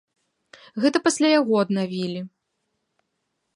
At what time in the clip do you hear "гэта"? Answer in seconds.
0.85-0.97